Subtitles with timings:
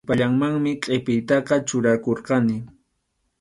[0.03, 2.57] Qhipallamanmi qʼipiytaqa churakurqani.